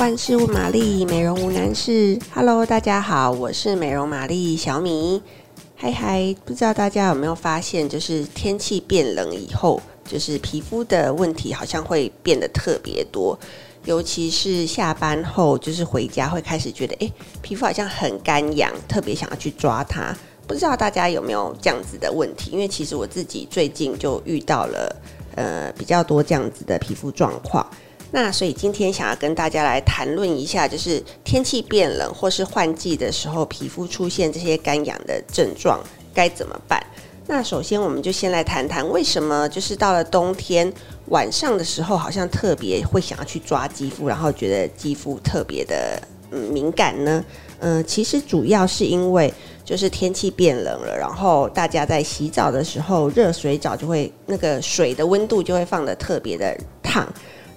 [0.00, 2.18] 万事问玛丽，美容无难事。
[2.32, 5.20] Hello，大家好，我是美容玛丽小米。
[5.76, 13.38] 嗨嗨，不知道大家有没有发现，就是天气变冷以后，就是皮肤的问题好像会变得特别多，
[13.84, 17.12] 尤其是下班后，就是回家会开始觉得，诶，
[17.42, 20.16] 皮肤好像很干痒，特别想要去抓它。
[20.46, 22.52] 不知道大家有没有这样子的问题？
[22.52, 24.96] 因为其实我自己最近就遇到了，
[25.34, 27.66] 呃，比较多这样子的皮肤状况。
[28.12, 35.80] 那所以今天想要跟大家来谈论一下，就是天气变冷或是换季的时候，皮肤出现这些干痒的症状
[36.12, 36.84] 该怎么办？
[37.26, 40.72] 那首先我们就先来谈谈为什么就是到了冬天
[41.06, 46.02] 晚上的时候，好像特别会想要去抓肌肤，然后觉得肌肤特别的
[46.32, 47.24] 嗯敏感呢？
[47.60, 49.32] 嗯、其实主要是因为
[49.64, 57.06] 就是天气变冷了，然后大家在洗澡的时候，热水澡就会那个水的温度就会放得特别的烫。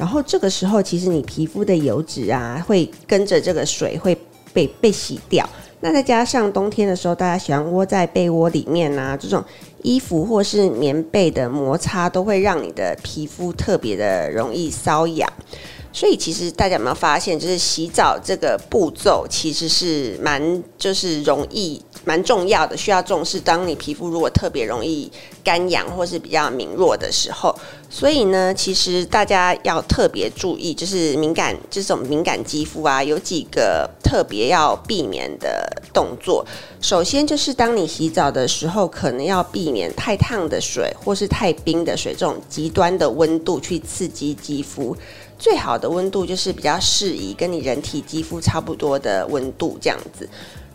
[0.00, 4.16] 然后这个时候，其实你皮肤的油脂啊，会跟着这个水会
[4.50, 5.46] 被被洗掉。
[5.82, 9.44] 那再加上冬天的时候，大家喜欢窝在被窝里面啊，这种
[9.82, 15.30] 衣服或是棉被的摩擦，都会让你的皮肤特别的容易瘙痒。
[15.92, 23.38] 所以其实大家有没有发现，就是洗澡这个步骤其实是蛮就是容易蛮重要的，需要重视。
[23.38, 25.10] 当你皮肤如果特别容易
[25.44, 27.54] 干痒或是比较敏弱的时候，
[27.88, 36.44] 所以呢，其实大家要特别注意，就是敏感这种敏感肌肤啊，有几个特别要避免的动作。
[36.80, 44.96] 首先就是当你洗澡的时候，可能要避免太烫的水或是太冰的水，这种极端的温度去刺激肌肤。
[45.38, 50.28] 最好的温度就是比较适宜跟你人体肌肤差不多的温度这样子。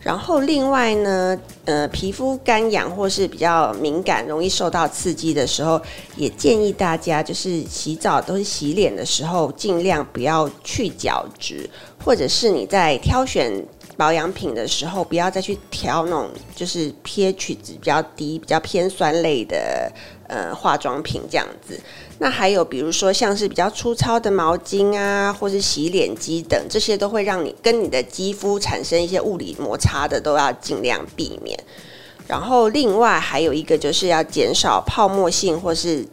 [0.06, 5.82] 然后另外呢，呃，皮肤干痒或是比较敏感、容易受到刺激的时候，
[6.14, 11.68] 也建议大家就是洗澡都是洗脸的时候，尽量不要去角质，
[12.04, 13.52] 或者是你在挑选
[13.96, 19.90] 保养品的时候，不要再去挑那种就是 pH 值比较低、比较偏酸类的
[20.28, 21.78] 呃化妆品这样子。
[22.18, 31.58] 那还有比如说像是比较粗糙的毛巾啊，或是洗脸机等，这些都会让你跟你的肌肤产生一些物理摩擦的，都要尽量避免。
[32.26, 36.06] 然后另外还有一个就是要减少泡沫性或是。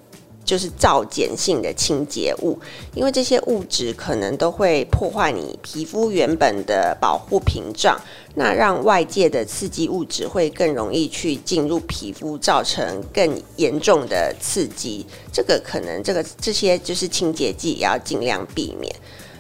[0.46, 2.60] 就是皂碱性的清洁物，
[2.94, 8.00] 因为这些物质可能都会破坏你皮肤原本的保护屏障，
[8.36, 15.06] 那让外界的刺激物质会更容易去进入皮肤，造成更严重的刺激。
[15.32, 18.94] 这个可能这个这些就是清洁剂也要尽量避免。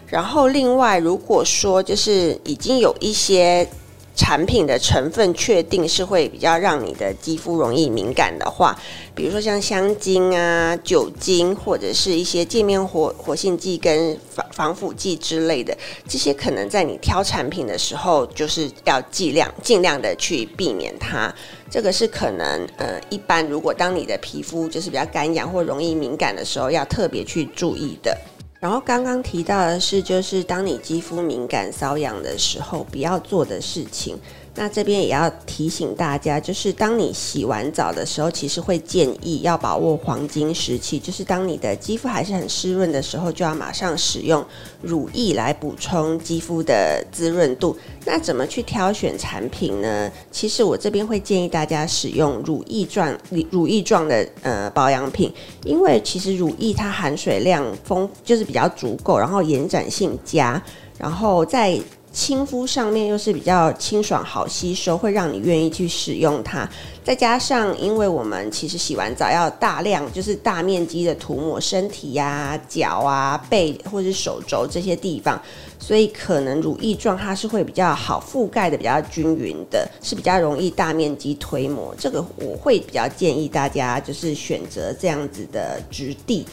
[0.07, 3.67] 然后另外，如果说就是已经有一些。
[4.15, 8.77] 产品的成分确定是会比较让你的肌肤容易敏感的话，
[9.15, 15.75] 比如说像香精啊、酒精或者是一些界面活活性剂跟防防腐剂之类的，
[16.07, 21.33] 这些可能在你挑产品的时候就是要尽量尽量的去避免它。
[21.71, 28.15] 这个是可能呃，一般如果当你的皮肤就是比较干痒或容易敏感的时候，要特别去注意的。
[28.63, 34.17] 然后刚刚提到的是，就是当你肌肤敏感瘙痒的时候，不要做的事情。
[34.55, 44.45] 那这边也要提醒大家，就是当你洗完澡的时候，其实会建议要把握黄金时期，就是当你的肌肤还是很湿润的时候，就要马上使用
[44.83, 47.75] 乳液来补充肌肤的滋润度。
[48.05, 50.11] 那怎么去挑选产品呢？
[50.31, 53.11] 其实我这边会建议大家使用乳液状、
[53.49, 55.33] 乳液状的呃保养品，
[55.63, 60.61] 因为其实乳液它含水量丰，就是比较足够，然后延展性佳，
[60.99, 61.81] 然后在。
[62.13, 66.69] 亲肤上面又是比较清爽好吸收，会让你愿意去使用它。
[67.03, 75.41] 再加上，因为我们其实洗完澡要大量，就是大面积的涂抹身体呀、脚啊、背或者是手肘这些地方，
[75.79, 81.95] 所以可能乳液状它是会比较好覆盖的，比较均匀的，是比较容易大面积推抹。
[81.97, 86.45] 这个我会比较建议大家就是选择这样子的质地。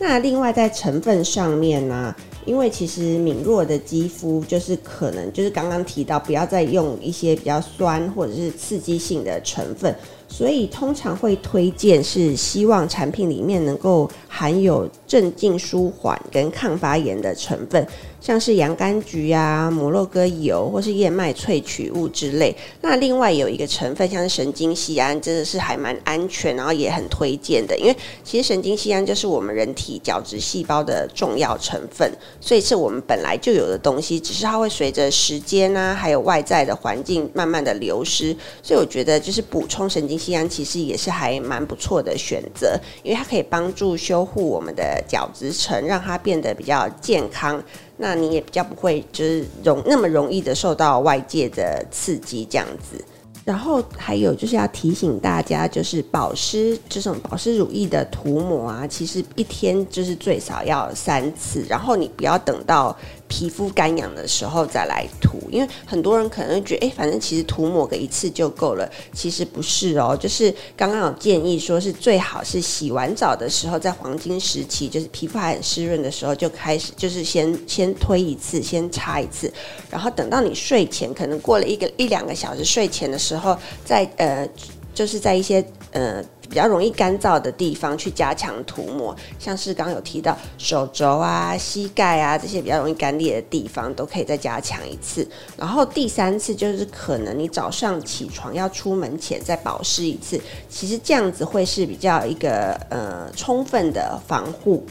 [0.00, 2.14] 那另外在成分上面呢、
[2.48, 9.94] 因为其实敏弱的肌肤就是可能就是刚刚提到，不要再用一些比较酸或者是刺激性的成分。
[10.28, 17.84] 所以通常会推荐是希望产品里面能够含有镇静舒缓跟抗发炎的成分，
[18.20, 22.54] 像是洋甘菊啊、摩洛哥油或是燕麦萃取物之类。
[22.82, 27.76] 那另外有一个成分像是神经酰胺，真的是还蛮安全，然后也很推荐的。
[27.78, 38.36] 因为其实神经酰胺就是我们人体角质细胞的重要成分，所以是我们本来就有的东西，只是它会随着时间啊，还有外在的环境慢慢的流失。
[38.62, 40.17] 所以我觉得就是补充神经。
[40.18, 47.62] 西安其实也是还蛮不错的选择，因为它可以帮助修护我们的角质层，让它变得比较健康。
[47.96, 53.04] 那你也比较不会就是容那么容易的受到外界的刺激这样子。
[53.44, 62.94] 然后还有就是要提醒大家，就是保湿这种保湿乳液的涂抹啊，其实一天就是最少要三次，然后你不要等到
[63.28, 79.52] 皮肤干痒的时候再来涂，因为很多人可能觉得，哎，反正其实涂抹个一次就够了，其实不是哦，就是刚刚有建议说是最好是洗完澡的时候，在黄金时期，就是皮肤还很湿润的时候就开始，就是先先推一次，先擦一次，
[79.90, 84.48] 然后等到你睡前，可能过了一个一两个小时，睡前的时候再呃。
[84.94, 95.28] 就是在一些呃比较容易干燥的地方去加强涂抹，像是刚刚有提到手肘啊、膝盖啊这些比较容易干裂的地方，都可以再加强一次。
[95.56, 104.84] 然后第三次就是可能你早上起床要出门前再保湿一次，其实这样子会是比较一个呃充分的防护。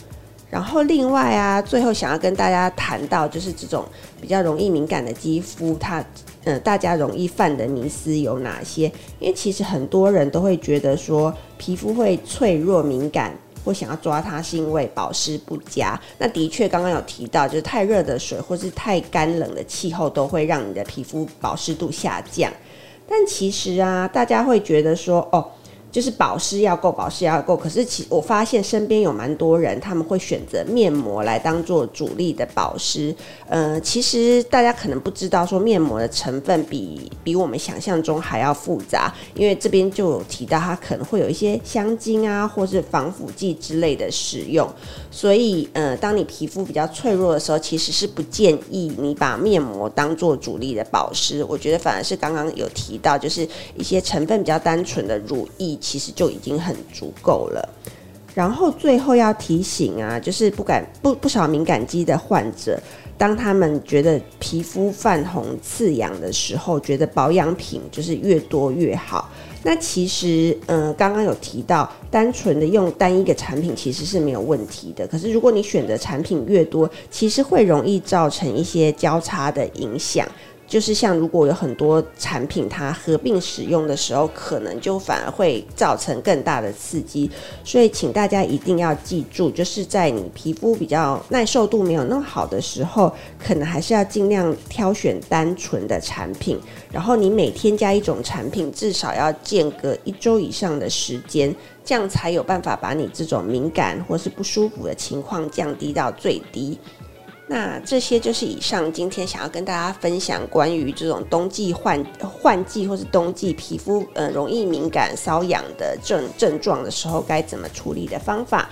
[0.50, 3.86] 然后另外啊，最后想要跟大家谈到就是这种
[4.22, 6.04] 比较容易敏感的肌肤，它。
[6.46, 8.86] 呃，大家容易犯的迷思有哪些？
[9.20, 16.00] 因为其实很多人都会觉得说皮肤会脆弱敏感，或想要抓它是因为保湿不佳。
[16.18, 22.50] 那的确，刚刚有提到，就是太热的水或是太干冷的气候都会让你的皮肤保湿度下降。
[23.10, 25.46] 但其实啊，大家会觉得说，哦。
[25.92, 27.56] 就是保湿要够，保湿要够。
[27.56, 33.16] 可是其我发现身边有蛮多人，他们会选择面膜来当做主力的保湿。
[33.48, 39.12] 呃，其实大家可能不知道，说面膜的成分比比我们想象中还要复杂。
[39.34, 44.68] 因为这边就有提到，它可能会有一些香精啊，或是防腐剂之类的使用。
[45.10, 51.44] 所以，呃，当你皮肤比较脆弱的时候，其实是不建议你把面膜当做主力的保湿。
[51.46, 55.78] 我觉得反而是刚刚有提到，就是一些成分比较单纯的乳液。
[55.88, 57.70] 其实就已经很足够了。
[58.36, 62.80] 然后最后要提醒啊，就是不敢不不少敏感肌的患者，
[63.18, 69.28] 当他们觉得皮肤泛红刺痒的时候，觉得保养品就是越多越好。
[69.64, 75.08] 那其实，嗯、刚刚有提到，单纯的用单一个产品其实是没有问题的。
[75.08, 80.28] 可是如果你选择产品越多，其实会容易造成一些交叉的影响。
[80.68, 87.32] 就是像如果有很多产品它合并使用的时候，可能就反而会造成更大的刺激。
[87.64, 96.60] 所以请大家一定要记住，就是在你皮肤比较耐受度没有那么好的时候，可能还是要尽量挑选单纯的产品。
[96.92, 101.56] 然后你每添加一种产品，至少要间隔一周以上的时间，
[101.86, 106.78] 这样才有办法把你这种敏感或是不舒服的情况降低到最低。
[107.50, 118.70] 那这些就是以上今天想要跟大家分享关于这种冬季换换季或是冬季皮肤呃容易敏感瘙痒的症症状的时候该怎么处理的方法。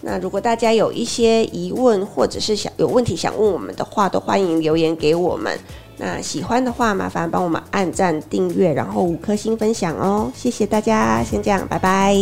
[0.00, 5.58] 那如果大家有一些疑问或者是想有问题想问我们的话，都欢迎留言给我们。
[5.96, 12.16] 那喜欢的话，麻烦帮我们按赞订阅，然后五颗星分享哦，谢谢大家，先这样，拜拜。